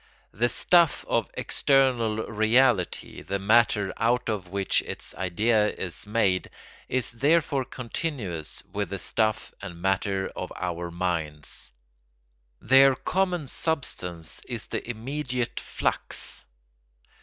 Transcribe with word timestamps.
The 0.33 0.49
stuff 0.49 1.05
of 1.07 1.29
external 1.35 2.25
reality, 2.25 3.21
the 3.21 3.37
matter 3.37 3.93
out 3.97 4.29
of 4.29 4.47
which 4.47 4.81
its 4.81 5.13
idea 5.13 5.67
is 5.67 6.07
made, 6.07 6.49
is 6.89 7.11
therefore 7.11 7.65
continuous 7.65 8.63
with 8.73 8.89
the 8.89 8.97
stuff 8.97 9.53
and 9.61 9.79
matter 9.79 10.27
of 10.35 10.51
our 10.55 10.87
own 10.87 10.95
minds. 10.95 11.71
Their 12.59 12.95
common 12.95 13.45
substance 13.45 14.39
is 14.49 14.65
the 14.65 14.89
immediate 14.89 15.59
flux. 15.59 16.45